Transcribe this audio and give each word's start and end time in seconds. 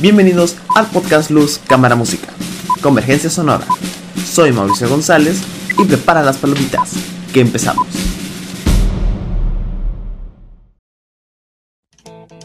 Bienvenidos 0.00 0.56
al 0.76 0.86
podcast 0.86 1.28
Luz 1.28 1.60
Cámara 1.66 1.96
Música, 1.96 2.28
Convergencia 2.82 3.28
Sonora. 3.28 3.66
Soy 4.24 4.52
Mauricio 4.52 4.88
González 4.88 5.42
y 5.76 5.84
prepara 5.86 6.22
las 6.22 6.36
palomitas, 6.36 6.92
que 7.32 7.40
empezamos. 7.40 7.88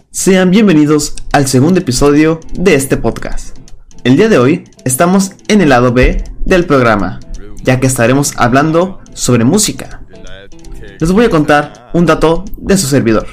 Sean 0.09 0.49
bienvenidos 0.49 1.13
al 1.31 1.47
segundo 1.47 1.79
episodio 1.79 2.39
de 2.53 2.73
este 2.73 2.97
podcast. 2.97 3.55
El 4.03 4.17
día 4.17 4.29
de 4.29 4.39
hoy 4.39 4.63
estamos 4.83 5.33
en 5.47 5.61
el 5.61 5.69
lado 5.69 5.93
B 5.93 6.23
del 6.45 6.65
programa, 6.65 7.19
ya 7.61 7.79
que 7.79 7.85
estaremos 7.85 8.33
hablando 8.37 8.99
sobre 9.13 9.43
música. 9.43 10.01
Les 10.99 11.11
voy 11.11 11.25
a 11.25 11.29
contar 11.29 11.91
un 11.93 12.07
dato 12.07 12.45
de 12.57 12.79
su 12.79 12.87
servidor. 12.87 13.27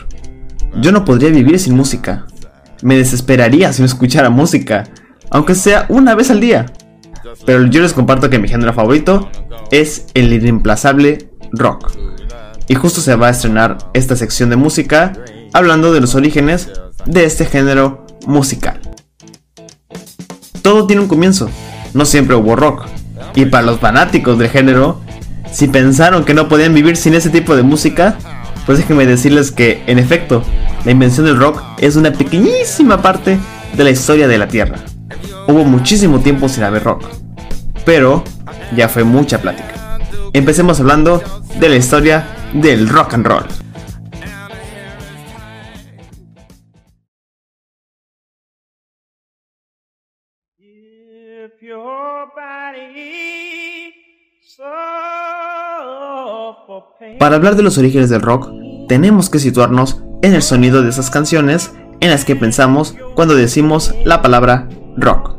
Yo 0.76 0.92
no 0.92 1.06
podría 1.06 1.30
vivir 1.30 1.58
sin 1.58 1.74
música. 1.74 2.26
Me 2.82 2.96
desesperaría 2.96 3.72
si 3.72 3.82
no 3.82 3.86
escuchara 3.86 4.30
música, 4.30 4.84
aunque 5.30 5.54
sea 5.54 5.86
una 5.88 6.14
vez 6.14 6.30
al 6.30 6.40
día. 6.40 6.66
Pero 7.44 7.66
yo 7.66 7.82
les 7.82 7.92
comparto 7.92 8.30
que 8.30 8.38
mi 8.38 8.48
género 8.48 8.72
favorito 8.72 9.30
es 9.70 10.06
el 10.14 10.32
irreemplazable 10.32 11.30
rock. 11.52 11.92
Y 12.68 12.74
justo 12.74 13.00
se 13.00 13.16
va 13.16 13.28
a 13.28 13.30
estrenar 13.30 13.78
esta 13.94 14.16
sección 14.16 14.50
de 14.50 14.56
música 14.56 15.12
hablando 15.52 15.92
de 15.92 16.00
los 16.00 16.14
orígenes 16.14 16.70
de 17.06 17.24
este 17.24 17.44
género 17.44 18.06
musical. 18.26 18.80
Todo 20.62 20.86
tiene 20.86 21.02
un 21.02 21.08
comienzo, 21.08 21.50
no 21.94 22.04
siempre 22.04 22.36
hubo 22.36 22.56
rock. 22.56 22.86
Y 23.34 23.46
para 23.46 23.66
los 23.66 23.80
fanáticos 23.80 24.38
del 24.38 24.50
género, 24.50 25.00
si 25.52 25.68
pensaron 25.68 26.24
que 26.24 26.34
no 26.34 26.48
podían 26.48 26.74
vivir 26.74 26.96
sin 26.96 27.14
ese 27.14 27.30
tipo 27.30 27.56
de 27.56 27.62
música, 27.62 28.18
pues 28.70 28.78
déjenme 28.78 29.04
decirles 29.04 29.50
que, 29.50 29.82
en 29.88 29.98
efecto, 29.98 30.44
la 30.84 30.92
invención 30.92 31.26
del 31.26 31.36
rock 31.36 31.60
es 31.80 31.96
una 31.96 32.12
pequeñísima 32.12 33.02
parte 33.02 33.36
de 33.76 33.82
la 33.82 33.90
historia 33.90 34.28
de 34.28 34.38
la 34.38 34.46
Tierra. 34.46 34.76
Hubo 35.48 35.64
muchísimo 35.64 36.20
tiempo 36.20 36.48
sin 36.48 36.62
haber 36.62 36.84
rock, 36.84 37.02
pero 37.84 38.22
ya 38.76 38.88
fue 38.88 39.02
mucha 39.02 39.42
plática. 39.42 39.98
Empecemos 40.34 40.78
hablando 40.78 41.20
de 41.58 41.68
la 41.68 41.74
historia 41.74 42.24
del 42.52 42.88
rock 42.88 43.14
and 43.14 43.26
roll. 43.26 43.44
Para 57.18 57.36
hablar 57.36 57.56
de 57.56 57.62
los 57.62 57.76
orígenes 57.76 58.10
del 58.10 58.22
rock, 58.22 58.59
tenemos 58.90 59.30
que 59.30 59.38
situarnos 59.38 60.02
en 60.20 60.34
el 60.34 60.42
sonido 60.42 60.82
de 60.82 60.88
esas 60.88 61.10
canciones 61.10 61.70
en 62.00 62.10
las 62.10 62.24
que 62.24 62.34
pensamos 62.34 62.96
cuando 63.14 63.36
decimos 63.36 63.94
la 64.04 64.20
palabra 64.20 64.68
rock. 64.96 65.36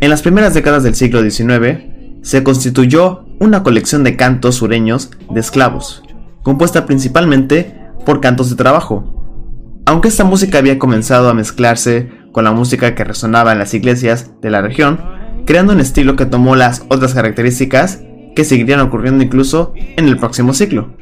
En 0.00 0.08
las 0.08 0.22
primeras 0.22 0.54
décadas 0.54 0.84
del 0.84 0.94
siglo 0.94 1.28
XIX, 1.28 1.80
se 2.22 2.44
constituyó 2.44 3.26
una 3.40 3.64
colección 3.64 4.04
de 4.04 4.14
cantos 4.14 4.54
sureños 4.54 5.10
de 5.28 5.40
esclavos, 5.40 6.04
compuesta 6.44 6.86
principalmente 6.86 7.74
por 8.06 8.20
cantos 8.20 8.48
de 8.48 8.54
trabajo. 8.54 9.82
Aunque 9.84 10.06
esta 10.06 10.22
música 10.22 10.58
había 10.58 10.78
comenzado 10.78 11.28
a 11.28 11.34
mezclarse 11.34 12.12
con 12.30 12.44
la 12.44 12.52
música 12.52 12.94
que 12.94 13.02
resonaba 13.02 13.50
en 13.50 13.58
las 13.58 13.74
iglesias 13.74 14.30
de 14.40 14.50
la 14.50 14.62
región, 14.62 15.00
creando 15.46 15.72
un 15.72 15.80
estilo 15.80 16.14
que 16.14 16.26
tomó 16.26 16.54
las 16.54 16.84
otras 16.90 17.12
características 17.12 18.02
que 18.36 18.44
seguirían 18.44 18.78
ocurriendo 18.78 19.24
incluso 19.24 19.72
en 19.74 20.06
el 20.06 20.16
próximo 20.16 20.54
ciclo. 20.54 20.94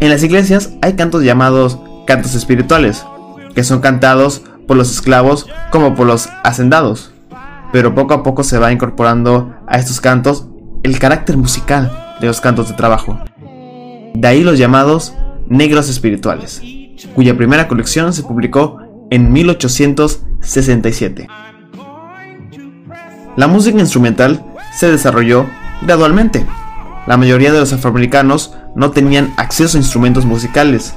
En 0.00 0.08
las 0.08 0.22
iglesias 0.22 0.70
hay 0.80 0.94
cantos 0.94 1.22
llamados 1.22 1.78
cantos 2.06 2.34
espirituales, 2.34 3.04
que 3.54 3.62
son 3.64 3.80
cantados 3.80 4.42
por 4.66 4.78
los 4.78 4.90
esclavos 4.90 5.46
como 5.70 5.94
por 5.94 6.06
los 6.06 6.30
hacendados, 6.42 7.12
pero 7.70 7.94
poco 7.94 8.14
a 8.14 8.22
poco 8.22 8.42
se 8.42 8.58
va 8.58 8.72
incorporando 8.72 9.54
a 9.66 9.76
estos 9.78 10.00
cantos 10.00 10.46
el 10.82 10.98
carácter 10.98 11.36
musical 11.36 12.16
de 12.18 12.28
los 12.28 12.40
cantos 12.40 12.68
de 12.68 12.74
trabajo. 12.74 13.20
De 14.14 14.26
ahí 14.26 14.42
los 14.42 14.58
llamados 14.58 15.12
negros 15.48 15.90
espirituales, 15.90 16.62
cuya 17.14 17.36
primera 17.36 17.68
colección 17.68 18.14
se 18.14 18.22
publicó 18.22 18.78
en 19.10 19.30
1867. 19.32 21.28
La 23.36 23.48
música 23.48 23.78
instrumental 23.78 24.42
se 24.72 24.90
desarrolló 24.90 25.44
gradualmente. 25.82 26.46
La 27.06 27.18
mayoría 27.18 27.52
de 27.52 27.60
los 27.60 27.72
afroamericanos 27.72 28.54
no 28.74 28.90
tenían 28.90 29.32
acceso 29.36 29.76
a 29.76 29.80
instrumentos 29.80 30.24
musicales, 30.24 30.94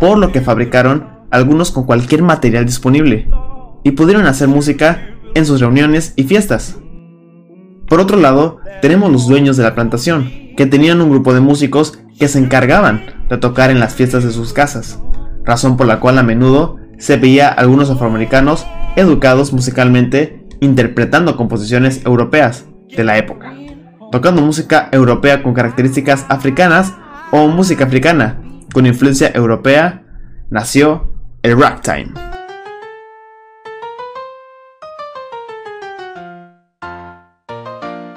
por 0.00 0.18
lo 0.18 0.32
que 0.32 0.40
fabricaron 0.40 1.08
algunos 1.30 1.70
con 1.70 1.84
cualquier 1.84 2.22
material 2.22 2.64
disponible, 2.64 3.28
y 3.84 3.92
pudieron 3.92 4.26
hacer 4.26 4.48
música 4.48 5.14
en 5.34 5.46
sus 5.46 5.60
reuniones 5.60 6.12
y 6.16 6.24
fiestas. 6.24 6.76
Por 7.88 8.00
otro 8.00 8.18
lado, 8.18 8.58
tenemos 8.82 9.10
los 9.10 9.26
dueños 9.26 9.56
de 9.56 9.62
la 9.62 9.74
plantación, 9.74 10.30
que 10.56 10.66
tenían 10.66 11.00
un 11.00 11.10
grupo 11.10 11.34
de 11.34 11.40
músicos 11.40 11.98
que 12.18 12.28
se 12.28 12.38
encargaban 12.38 13.06
de 13.28 13.38
tocar 13.38 13.70
en 13.70 13.80
las 13.80 13.94
fiestas 13.94 14.24
de 14.24 14.32
sus 14.32 14.52
casas, 14.52 14.98
razón 15.44 15.76
por 15.76 15.86
la 15.86 16.00
cual 16.00 16.18
a 16.18 16.22
menudo 16.22 16.76
se 16.98 17.16
veía 17.16 17.48
a 17.48 17.52
algunos 17.52 17.90
afroamericanos 17.90 18.66
educados 18.96 19.52
musicalmente 19.52 20.44
interpretando 20.60 21.36
composiciones 21.36 22.04
europeas 22.04 22.64
de 22.96 23.04
la 23.04 23.16
época 23.16 23.54
tocando 24.10 24.42
música 24.42 24.88
europea 24.92 25.42
con 25.42 25.54
características 25.54 26.26
africanas 26.28 26.94
o 27.30 27.46
música 27.48 27.84
africana 27.84 28.40
con 28.72 28.86
influencia 28.86 29.30
europea, 29.34 30.02
nació 30.50 31.12
el 31.42 31.58
ragtime. 31.58 32.12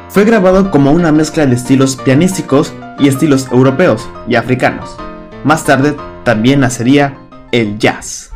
Fue 0.10 0.26
grabado 0.26 0.72
como 0.72 0.92
una 0.92 1.12
mezcla 1.12 1.46
de 1.46 1.56
estilos 1.56 1.96
pianísticos 1.96 2.74
y 3.00 3.08
estilos 3.08 3.48
europeos 3.52 4.10
y 4.28 4.36
africanos. 4.36 4.98
Más 5.46 5.64
tarde 5.64 5.96
también 6.26 6.60
nacería 6.60 7.18
el 7.52 7.80
jazz. 7.80 8.31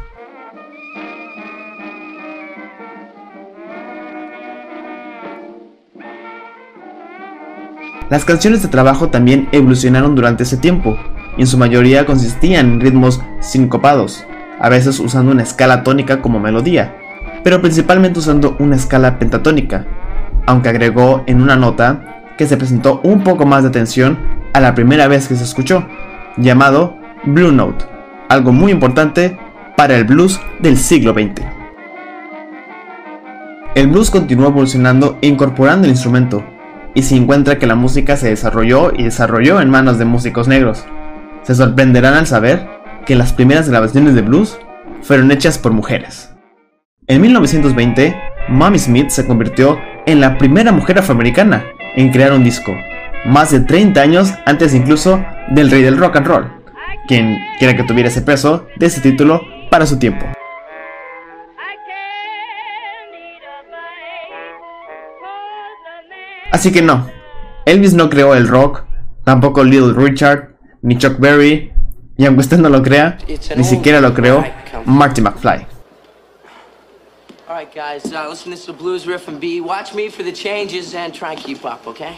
Las 8.10 8.24
canciones 8.24 8.62
de 8.62 8.68
trabajo 8.68 9.10
también 9.10 9.50
evolucionaron 9.52 10.14
durante 10.14 10.44
ese 10.44 10.58
tiempo, 10.58 10.98
y 11.38 11.42
en 11.42 11.48
su 11.48 11.58
mayoría 11.58 12.06
consistían 12.06 12.74
en 12.74 12.80
ritmos 12.80 13.22
sincopados, 13.40 14.26
a 14.60 14.70
veces 14.70 15.00
usando 15.00 15.32
una 15.32 15.44
escala 15.44 15.84
tónica 15.84 16.22
como 16.22 16.40
melodía, 16.40 16.96
pero 17.44 17.62
principalmente 17.62 18.20
usando 18.20 18.56
una 18.60 18.76
escala 18.76 19.18
pentatónica, 19.18 19.86
aunque 20.46 20.70
agregó 20.70 21.24
en 21.26 21.42
una 21.42 21.56
nota 21.56 22.24
que 22.38 22.48
se 22.48 22.58
presentó 22.58 23.02
un 23.04 23.24
poco 23.24 23.46
más 23.46 23.64
de 23.64 23.70
atención 23.70 24.20
a 24.54 24.60
la 24.60 24.76
primera 24.76 25.08
vez 25.08 25.28
que 25.28 25.36
se 25.36 25.44
escuchó, 25.44 25.86
llamado 26.38 26.98
Blue 27.24 27.52
Note, 27.52 27.86
algo 28.30 28.52
muy 28.52 28.72
importante 28.72 29.38
para 29.76 29.96
el 29.96 30.04
blues 30.04 30.40
del 30.60 30.78
siglo 30.78 31.14
XX. 31.14 31.44
El 33.74 33.88
blues 33.88 34.10
continuó 34.10 34.48
evolucionando 34.48 35.18
e 35.22 35.28
incorporando 35.28 35.86
el 35.86 35.92
instrumento, 35.92 36.44
y 36.96 37.04
se 37.04 37.16
encuentra 37.16 37.60
que 37.60 37.68
la 37.68 37.76
música 37.76 38.18
se 38.18 38.30
desarrolló 38.30 38.92
y 38.98 39.04
desarrolló 39.04 39.62
en 39.62 39.70
manos 39.70 40.00
de 40.00 40.06
músicos 40.06 40.48
negros. 40.48 40.86
Se 41.44 41.54
sorprenderán 41.54 42.16
al 42.16 42.26
saber 42.26 42.68
que 43.06 43.16
las 43.16 43.34
primeras 43.34 43.70
grabaciones 43.70 44.16
de 44.16 44.24
blues 44.24 44.58
fueron 45.04 45.30
hechas 45.32 45.60
por 45.60 45.74
mujeres. 45.74 46.34
En 47.06 47.22
1920, 47.22 48.16
Mommy 48.50 48.80
Smith 48.80 49.10
se 49.10 49.28
convirtió 49.28 49.78
en 50.08 50.22
la 50.22 50.38
primera 50.38 50.72
mujer 50.72 50.98
afroamericana 50.98 51.66
en 51.96 52.12
crear 52.12 52.34
un 52.34 52.44
disco, 52.44 52.74
más 53.26 53.52
de 53.52 53.60
30 53.60 54.02
años 54.02 54.34
antes 54.46 54.74
incluso 54.74 55.24
del 55.52 55.70
rey 55.70 55.84
del 55.84 55.98
rock 55.98 56.16
and 56.16 56.28
roll, 56.28 56.52
quien 57.08 57.38
quiera 57.60 57.76
que 57.76 57.84
tuviera 57.84 58.10
ese 58.10 58.22
peso 58.22 58.68
de 58.78 58.88
ese 58.88 59.02
título 59.02 59.42
para 59.70 59.86
su 59.86 60.00
tiempo. 60.00 60.26
Así 66.56 66.72
que 66.72 66.82
no, 66.82 67.06
Elvis 67.66 67.94
no 67.94 68.10
creó 68.10 68.34
el 68.34 68.48
rock, 68.48 68.86
tampoco 69.26 69.62
Little 69.62 69.92
Richard, 69.92 70.56
ni 70.84 70.98
Chuck 70.98 71.20
Berry, 71.20 71.74
y 72.18 72.26
aunque 72.26 72.40
usted 72.40 72.60
no 72.60 72.70
lo 72.70 72.82
crea, 72.82 73.18
ni 73.58 73.66
siquiera 73.66 74.00
lo 74.00 74.14
creó 74.14 74.42
Marty 74.86 75.20
McFly. 75.20 75.68
Alright 77.50 77.76
guys, 77.76 78.06
uh, 78.14 78.30
listen 78.30 78.54
to 78.56 78.68
the 78.68 78.72
blues 78.72 79.06
riff 79.06 79.28
and 79.28 79.38
B. 79.42 79.60
Watch 79.60 79.94
me 79.94 80.08
for 80.08 80.24
the 80.24 80.32
changes 80.32 80.96
and 80.96 81.14
try 81.14 81.34
and 81.34 81.44
keep 81.44 81.66
up, 81.66 81.86
okay? 81.86 82.16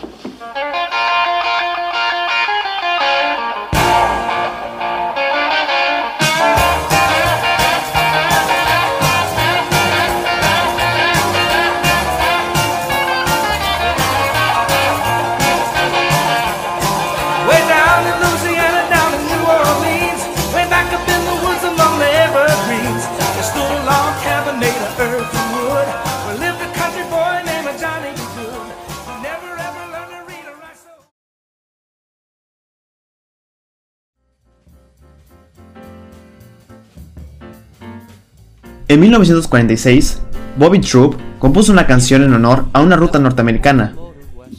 En 38.89 39.01
1946, 39.01 40.21
Bobby 40.57 40.79
Troop 40.79 41.15
compuso 41.39 41.73
una 41.73 41.85
canción 41.85 42.23
en 42.23 42.33
honor 42.33 42.67
a 42.71 42.79
una 42.81 42.95
ruta 42.95 43.19
norteamericana, 43.19 43.93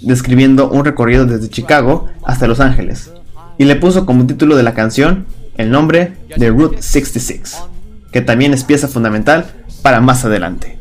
describiendo 0.02 0.68
un 0.68 0.84
recorrido 0.84 1.24
desde 1.24 1.48
Chicago 1.48 2.10
hasta 2.24 2.46
Los 2.46 2.60
Ángeles, 2.60 3.10
y 3.56 3.64
le 3.64 3.76
puso 3.76 4.04
como 4.04 4.26
título 4.26 4.54
de 4.54 4.62
la 4.62 4.74
canción 4.74 5.24
el 5.56 5.70
nombre 5.70 6.18
de 6.36 6.50
Route 6.50 6.82
66, 6.82 7.56
que 8.12 8.20
también 8.20 8.52
es 8.52 8.64
pieza 8.64 8.86
fundamental 8.86 9.50
para 9.80 10.02
más 10.02 10.26
adelante. 10.26 10.78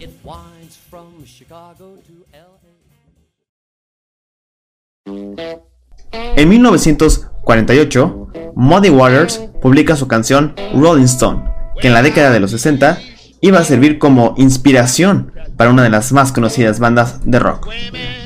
En 6.12 6.50
1948, 6.50 8.28
Muddy 8.56 8.90
Waters 8.90 9.42
publica 9.62 9.96
su 9.96 10.10
canción 10.10 10.54
Rolling 10.76 11.06
Stone, 11.06 11.46
que 11.80 11.88
en 11.88 11.94
la 11.94 12.02
década 12.02 12.32
de 12.32 12.42
los 12.42 12.52
60 12.52 13.00
iba 13.42 13.60
a 13.60 13.63
servir 13.63 14.00
como 14.00 14.34
inspiración 14.38 15.31
para 15.56 15.69
una 15.69 15.84
de 15.84 15.89
las 15.89 16.12
más 16.12 16.31
conocidas 16.31 16.80
bandas 16.80 17.19
de 17.25 17.39
rock. 17.39 17.69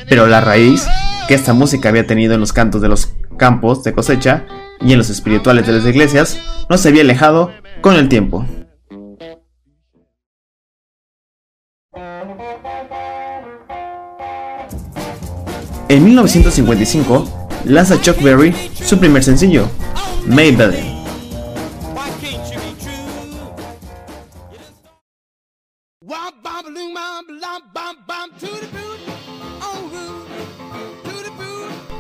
Pero 0.10 0.28
la 0.28 0.42
raíz 0.42 0.88
que 1.28 1.34
esta 1.34 1.54
música 1.54 1.90
había 1.90 2.08
tenido 2.08 2.34
en 2.34 2.40
los 2.40 2.54
cantos 2.54 2.82
de 2.82 2.90
los 2.90 3.14
campos 3.38 3.84
de 3.84 3.94
cosecha 3.94 4.46
y 4.80 4.92
en 4.92 4.98
los 4.98 5.10
espirituales 5.10 5.66
de 5.68 5.74
las 5.74 5.86
iglesias 5.86 6.40
no 6.70 6.78
se 6.78 6.90
había 6.90 7.02
alejado 7.02 7.52
con 7.82 7.96
el 7.96 8.10
tiempo. 8.10 8.46
En 15.90 16.06
1955 16.06 17.50
lanza 17.66 18.00
Chuck 18.02 18.22
Berry 18.22 18.54
su 18.74 18.98
primer 18.98 19.24
sencillo, 19.24 19.68
Maybelline. 20.26 20.91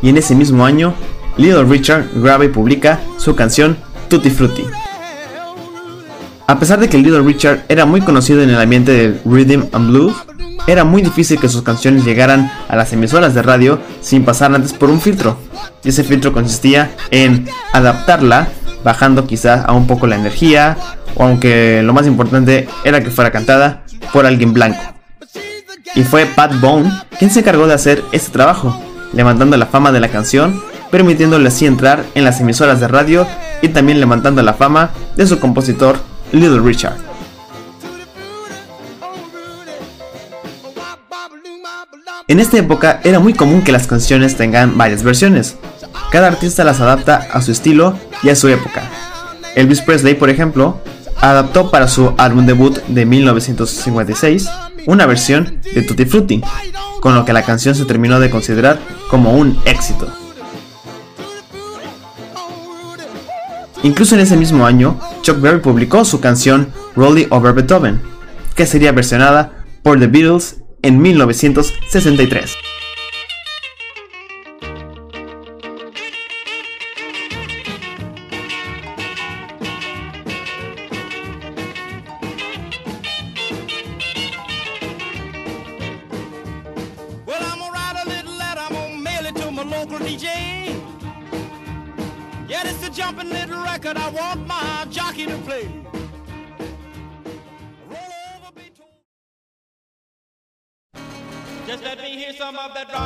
Y 0.01 0.09
en 0.09 0.17
ese 0.17 0.33
mismo 0.33 0.65
año, 0.65 0.95
Little 1.37 1.65
Richard 1.65 2.09
graba 2.15 2.45
y 2.45 2.47
publica 2.47 2.99
su 3.19 3.35
canción 3.35 3.77
Tutti 4.09 4.31
Frutti. 4.31 4.65
A 6.47 6.57
pesar 6.57 6.79
de 6.79 6.89
que 6.89 6.97
Little 6.97 7.21
Richard 7.21 7.65
era 7.69 7.85
muy 7.85 8.01
conocido 8.01 8.41
en 8.41 8.49
el 8.49 8.59
ambiente 8.59 8.91
del 8.91 9.21
rhythm 9.23 9.67
and 9.71 9.89
blues, 9.91 10.15
era 10.65 10.83
muy 10.83 11.03
difícil 11.03 11.39
que 11.39 11.47
sus 11.47 11.61
canciones 11.61 12.03
llegaran 12.03 12.51
a 12.69 12.75
las 12.75 12.91
emisoras 12.93 13.35
de 13.35 13.43
radio 13.43 13.79
sin 14.01 14.25
pasar 14.25 14.55
antes 14.55 14.73
por 14.73 14.89
un 14.89 14.99
filtro. 14.99 15.37
Y 15.83 15.89
ese 15.89 16.03
filtro 16.03 16.33
consistía 16.33 16.95
en 17.11 17.47
adaptarla, 17.71 18.47
bajando 18.83 19.27
quizás 19.27 19.63
a 19.63 19.73
un 19.73 19.85
poco 19.85 20.07
la 20.07 20.15
energía, 20.15 20.75
o 21.13 21.23
aunque 21.23 21.83
lo 21.83 21.93
más 21.93 22.07
importante 22.07 22.67
era 22.83 23.03
que 23.03 23.11
fuera 23.11 23.31
cantada 23.31 23.83
por 24.13 24.25
alguien 24.25 24.53
blanco. 24.53 24.81
Y 25.95 26.03
fue 26.03 26.25
Pat 26.25 26.59
Bone 26.59 26.91
quien 27.19 27.31
se 27.31 27.41
encargó 27.41 27.67
de 27.67 27.73
hacer 27.73 28.03
este 28.11 28.31
trabajo, 28.31 28.79
levantando 29.13 29.57
la 29.57 29.65
fama 29.65 29.91
de 29.91 29.99
la 29.99 30.09
canción, 30.09 30.61
permitiéndole 30.89 31.47
así 31.47 31.65
entrar 31.65 32.03
en 32.15 32.23
las 32.23 32.39
emisoras 32.39 32.79
de 32.79 32.87
radio 32.87 33.27
y 33.61 33.69
también 33.69 33.99
levantando 33.99 34.41
la 34.41 34.53
fama 34.53 34.91
de 35.15 35.27
su 35.27 35.39
compositor 35.39 35.97
Little 36.31 36.59
Richard. 36.59 36.97
En 42.27 42.39
esta 42.39 42.57
época 42.57 43.01
era 43.03 43.19
muy 43.19 43.33
común 43.33 43.61
que 43.61 43.73
las 43.73 43.87
canciones 43.87 44.37
tengan 44.37 44.77
varias 44.77 45.03
versiones. 45.03 45.57
Cada 46.11 46.27
artista 46.27 46.63
las 46.63 46.79
adapta 46.79 47.27
a 47.31 47.41
su 47.41 47.51
estilo 47.51 47.97
y 48.23 48.29
a 48.29 48.35
su 48.35 48.47
época. 48.47 48.83
Elvis 49.55 49.81
Presley, 49.81 50.15
por 50.15 50.29
ejemplo, 50.29 50.79
adaptó 51.21 51.69
para 51.71 51.87
su 51.87 52.13
álbum 52.17 52.45
debut 52.45 52.77
de 52.87 53.05
1956 53.05 54.49
una 54.87 55.05
versión 55.05 55.59
de 55.73 55.83
Tutti 55.83 56.05
Frutti, 56.05 56.41
con 56.99 57.15
lo 57.15 57.23
que 57.23 57.33
la 57.33 57.43
canción 57.43 57.75
se 57.75 57.85
terminó 57.85 58.19
de 58.19 58.29
considerar 58.29 58.79
como 59.09 59.33
un 59.33 59.57
éxito. 59.65 60.07
Incluso 63.83 64.15
en 64.15 64.21
ese 64.21 64.37
mismo 64.37 64.65
año, 64.65 64.99
Chuck 65.21 65.39
Berry 65.39 65.59
publicó 65.59 66.05
su 66.05 66.19
canción 66.19 66.69
Rolling 66.95 67.27
Over 67.29 67.53
Beethoven, 67.53 68.01
que 68.55 68.65
sería 68.65 68.91
versionada 68.91 69.65
por 69.81 69.99
The 69.99 70.07
Beatles 70.07 70.57
en 70.83 71.01
1963. 71.01 72.55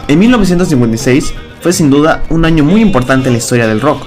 En 0.08 0.20
1956 0.20 1.34
fue 1.62 1.72
sin 1.72 1.92
duda 1.92 2.24
un 2.30 2.46
año 2.46 2.64
muy 2.64 2.82
importante 2.82 3.28
en 3.28 3.34
la 3.34 3.38
historia 3.38 3.68
del 3.68 3.82
rock, 3.82 4.04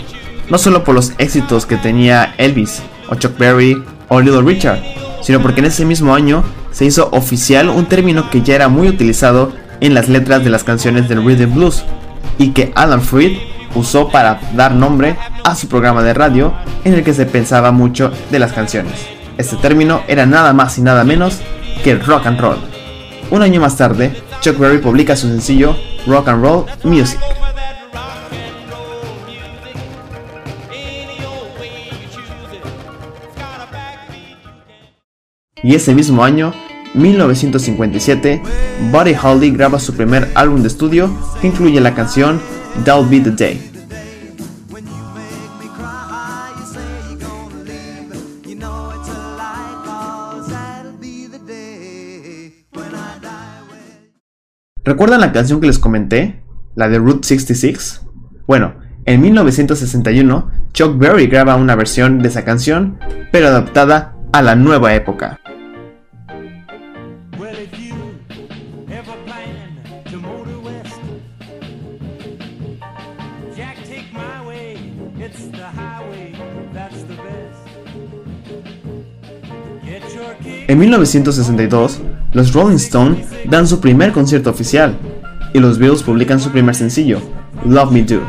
no 0.48 0.58
solo 0.58 0.82
por 0.82 0.96
los 0.96 1.12
éxitos 1.18 1.64
que 1.64 1.76
tenía 1.76 2.34
Elvis, 2.38 2.82
o 3.08 3.14
Chuck 3.14 3.38
Berry, 3.38 3.80
o 4.08 4.20
Little 4.20 4.42
Richard, 4.42 4.82
sino 5.22 5.40
porque 5.40 5.60
en 5.60 5.66
ese 5.66 5.84
mismo 5.84 6.12
año 6.12 6.42
se 6.72 6.86
hizo 6.86 7.08
oficial 7.12 7.68
un 7.68 7.86
término 7.86 8.30
que 8.30 8.42
ya 8.42 8.56
era 8.56 8.68
muy 8.68 8.88
utilizado 8.88 9.52
en 9.80 9.94
las 9.94 10.08
letras 10.08 10.42
de 10.42 10.50
las 10.50 10.64
canciones 10.64 11.08
del 11.08 11.24
rhythm 11.24 11.54
blues, 11.54 11.84
y 12.36 12.50
que 12.50 12.72
Alan 12.74 13.02
Freed 13.02 13.38
usó 13.74 14.08
para 14.08 14.40
dar 14.54 14.74
nombre 14.74 15.16
a 15.50 15.54
su 15.54 15.68
programa 15.68 16.02
de 16.02 16.14
radio 16.14 16.52
en 16.84 16.94
el 16.94 17.02
que 17.02 17.14
se 17.14 17.26
pensaba 17.26 17.72
mucho 17.72 18.12
de 18.30 18.38
las 18.38 18.52
canciones. 18.52 18.94
Este 19.36 19.56
término 19.56 20.02
era 20.08 20.26
nada 20.26 20.52
más 20.52 20.78
y 20.78 20.82
nada 20.82 21.04
menos 21.04 21.40
que 21.82 21.96
rock 21.96 22.26
and 22.26 22.40
roll. 22.40 22.58
Un 23.30 23.42
año 23.42 23.60
más 23.60 23.76
tarde, 23.76 24.12
Chuck 24.40 24.58
Berry 24.58 24.78
publica 24.78 25.16
su 25.16 25.28
sencillo 25.28 25.76
Rock 26.06 26.28
and 26.28 26.42
Roll 26.42 26.64
Music. 26.84 27.20
Y 35.62 35.74
ese 35.74 35.94
mismo 35.94 36.24
año, 36.24 36.52
1957, 36.94 38.42
Buddy 38.92 39.14
Holly 39.20 39.50
graba 39.50 39.78
su 39.78 39.94
primer 39.94 40.30
álbum 40.34 40.62
de 40.62 40.68
estudio 40.68 41.10
que 41.40 41.48
incluye 41.48 41.80
la 41.80 41.94
canción 41.94 42.40
That'll 42.84 43.08
Be 43.08 43.20
the 43.20 43.30
Day. 43.30 43.67
¿Recuerdan 54.98 55.20
la 55.20 55.30
canción 55.30 55.60
que 55.60 55.68
les 55.68 55.78
comenté? 55.78 56.42
La 56.74 56.88
de 56.88 56.98
Route 56.98 57.24
66. 57.24 58.00
Bueno, 58.48 58.74
en 59.04 59.20
1961, 59.20 60.50
Chuck 60.72 60.98
Berry 60.98 61.28
graba 61.28 61.54
una 61.54 61.76
versión 61.76 62.18
de 62.18 62.26
esa 62.26 62.44
canción, 62.44 62.98
pero 63.30 63.46
adaptada 63.46 64.16
a 64.32 64.42
la 64.42 64.56
nueva 64.56 64.96
época. 64.96 65.38
En 80.68 80.78
1962, 80.78 81.98
los 82.34 82.52
Rolling 82.52 82.76
Stones 82.76 83.26
dan 83.46 83.66
su 83.66 83.80
primer 83.80 84.12
concierto 84.12 84.50
oficial 84.50 84.98
y 85.54 85.60
los 85.60 85.78
Beatles 85.78 86.02
publican 86.02 86.40
su 86.40 86.50
primer 86.50 86.74
sencillo, 86.74 87.22
Love 87.64 87.90
Me 87.90 88.02
Do. 88.02 88.20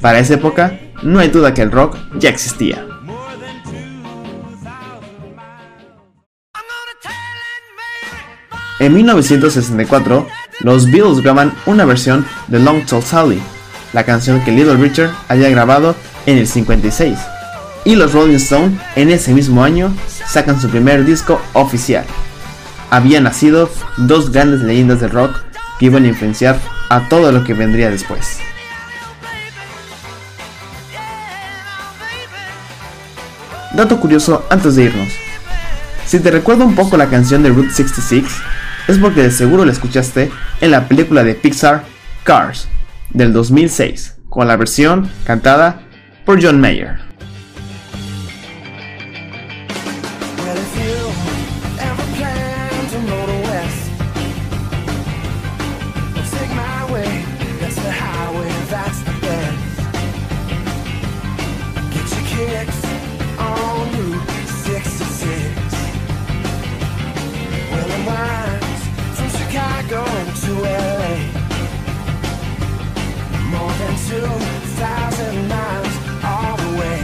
Para 0.00 0.18
esa 0.18 0.34
época, 0.34 0.80
no 1.04 1.20
hay 1.20 1.28
duda 1.28 1.54
que 1.54 1.62
el 1.62 1.70
rock 1.70 1.96
ya 2.18 2.30
existía. 2.30 2.84
En 8.80 8.92
1964, 8.92 10.26
los 10.62 10.90
Beatles 10.90 11.22
graban 11.22 11.54
una 11.66 11.84
versión 11.84 12.26
de 12.48 12.58
Long 12.58 12.84
Tall 12.86 13.04
Sally, 13.04 13.40
la 13.92 14.02
canción 14.02 14.42
que 14.44 14.50
Little 14.50 14.74
Richard 14.74 15.12
había 15.28 15.48
grabado 15.48 15.94
en 16.26 16.38
el 16.38 16.48
56 16.48 17.16
y 17.84 17.96
los 17.96 18.12
Rolling 18.12 18.36
Stones 18.36 18.80
en 18.96 19.10
ese 19.10 19.32
mismo 19.32 19.64
año 19.64 19.94
sacan 20.26 20.60
su 20.60 20.68
primer 20.68 21.04
disco 21.04 21.40
oficial. 21.52 22.04
Habían 22.90 23.24
nacido 23.24 23.70
dos 23.96 24.30
grandes 24.30 24.60
leyendas 24.60 25.00
del 25.00 25.10
rock 25.10 25.40
que 25.78 25.86
iban 25.86 26.04
a 26.04 26.08
influenciar 26.08 26.58
a 26.90 27.08
todo 27.08 27.32
lo 27.32 27.44
que 27.44 27.54
vendría 27.54 27.90
después. 27.90 28.38
Dato 33.74 33.98
curioso 33.98 34.44
antes 34.50 34.76
de 34.76 34.84
irnos. 34.84 35.12
Si 36.04 36.20
te 36.20 36.30
recuerda 36.30 36.64
un 36.64 36.74
poco 36.74 36.98
la 36.98 37.08
canción 37.08 37.42
de 37.42 37.48
Route 37.48 37.70
66, 37.70 38.24
es 38.88 38.98
porque 38.98 39.22
de 39.22 39.30
seguro 39.30 39.64
la 39.64 39.72
escuchaste 39.72 40.30
en 40.60 40.70
la 40.70 40.88
película 40.88 41.24
de 41.24 41.34
Pixar 41.34 41.84
Cars 42.22 42.68
del 43.10 43.32
2006, 43.32 44.16
con 44.28 44.46
la 44.46 44.56
versión 44.56 45.10
cantada 45.24 45.80
por 46.26 46.42
John 46.42 46.60
Mayer. 46.60 47.11
2,000 74.12 75.48
miles 75.48 75.94
all 76.22 76.56
the 76.58 76.70
way. 76.80 77.00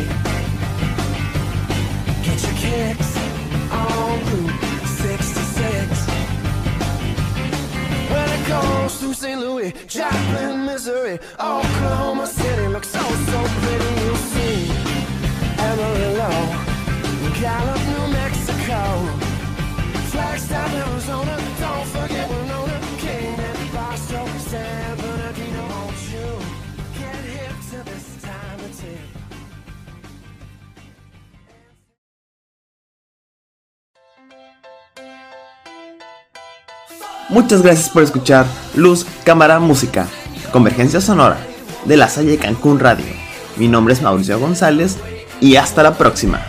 Get 2.22 2.38
your 2.42 2.56
kicks 2.64 3.16
on 3.72 4.20
Route 4.28 4.52
66. 4.84 6.06
When 8.12 8.28
it 8.36 8.46
goes 8.46 8.98
through 9.00 9.14
St. 9.14 9.40
Louis, 9.40 9.72
Joplin, 9.86 10.66
Missouri, 10.66 11.18
Oklahoma 11.40 12.26
City 12.26 12.66
looks 12.68 12.88
so, 12.88 13.00
so 13.00 13.47
Muchas 37.28 37.60
gracias 37.60 37.90
por 37.90 38.02
escuchar 38.02 38.46
Luz, 38.74 39.06
Cámara, 39.24 39.60
Música, 39.60 40.06
Convergencia 40.50 41.00
Sonora 41.00 41.36
de 41.84 41.96
la 41.98 42.08
Salle 42.08 42.38
Cancún 42.38 42.78
Radio. 42.78 43.04
Mi 43.56 43.68
nombre 43.68 43.92
es 43.92 44.00
Mauricio 44.00 44.38
González 44.40 44.96
y 45.40 45.56
hasta 45.56 45.82
la 45.82 45.98
próxima. 45.98 46.40